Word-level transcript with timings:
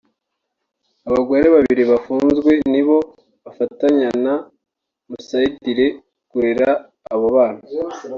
abagore 1.07 1.45
babiri 1.55 1.83
bafunzwe 1.91 2.51
nibo 2.71 2.97
bafatanya 3.43 4.09
na 4.23 4.35
Musayidire 5.09 5.87
kurera 6.29 6.69
abo 7.13 7.27
bana 7.35 7.63